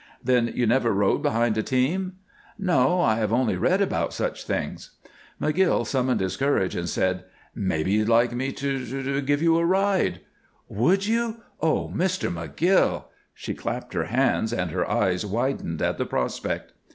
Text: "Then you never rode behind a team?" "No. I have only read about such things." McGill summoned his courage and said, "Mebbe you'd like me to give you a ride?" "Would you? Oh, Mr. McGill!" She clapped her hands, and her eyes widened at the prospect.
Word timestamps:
"Then 0.23 0.51
you 0.55 0.65
never 0.65 0.91
rode 0.91 1.21
behind 1.21 1.59
a 1.59 1.61
team?" 1.61 2.13
"No. 2.57 3.01
I 3.01 3.17
have 3.17 3.31
only 3.31 3.55
read 3.55 3.81
about 3.81 4.13
such 4.15 4.45
things." 4.45 4.97
McGill 5.39 5.85
summoned 5.85 6.21
his 6.21 6.37
courage 6.37 6.75
and 6.75 6.89
said, 6.89 7.23
"Mebbe 7.53 7.85
you'd 7.87 8.09
like 8.09 8.31
me 8.33 8.51
to 8.53 9.21
give 9.21 9.43
you 9.43 9.59
a 9.59 9.63
ride?" 9.63 10.21
"Would 10.67 11.05
you? 11.05 11.41
Oh, 11.61 11.87
Mr. 11.89 12.33
McGill!" 12.33 13.03
She 13.35 13.53
clapped 13.53 13.93
her 13.93 14.05
hands, 14.05 14.51
and 14.51 14.71
her 14.71 14.89
eyes 14.89 15.23
widened 15.23 15.83
at 15.83 15.99
the 15.99 16.07
prospect. 16.07 16.71